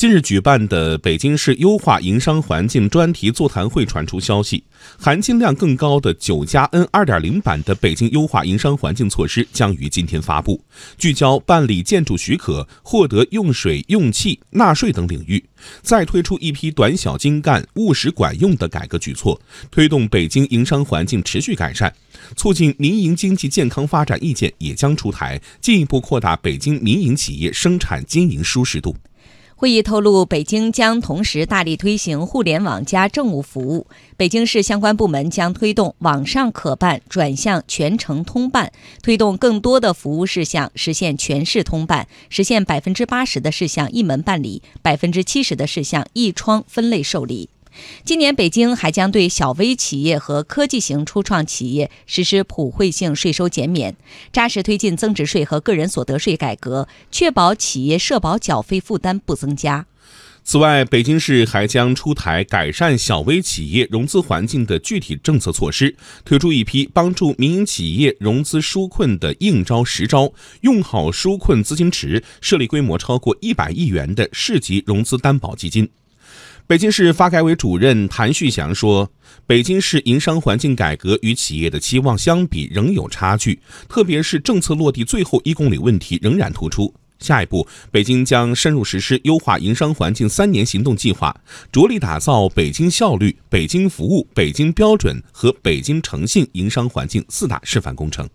[0.00, 4.64] 近日举办的北京市优化营商环境专题座谈会传出消息，
[4.98, 10.64] 含金量更高的九加 N 二点零版的北京优化营商环境措施将于今天发布，
[10.96, 15.44] 聚焦办理建筑许可、获得用水用气、纳税等领域，
[15.82, 19.38] 再推出一批短小精干、务实管用的改革举措，
[19.70, 21.94] 推动北京营商环境持续改善，
[22.36, 28.96] 促进民营经济健康发展意见也将出台，进一步扩大北京民营企业生产经营舒适度。
[29.60, 33.86] 会议透露，北京将同时大力推行“互联网加”政务服务。
[34.16, 47.50] 北京市相关部门将推动网上可办转向全程通办，推动更多的服务事项实现全市通办，实现百分之八十的事项一门办理，百分之七十的事项一窗分类受理。
[48.04, 53.96] 今年，北京还将对小微企业和科技型初创企业实施普惠性税收减免，
[54.32, 59.86] 扎实推进增值税和个人所得税改革，确保企业社保缴费负担不增加。
[60.42, 75.88] 此外，北京市还将出台改善小微企业融资环境的具体政策措施，推出一批帮助民营企业融资纾困的应招实招，用好纾困资金池，设立规模超过一百亿元的市级融资担保基金。
[76.70, 79.10] 北京市发改委主任谭旭祥说
[79.44, 86.94] ：“北京市营商环境改革与企业的期望相比仍有差距，特别是政策落地最后一公里问题仍然突出。
[87.18, 91.34] 下一步，北京将深入实施优化营商环境三年行动计划，
[91.72, 98.28] 着力打造北京效率、北京服务、北京标准和北京诚信营商环境四大示范工程。”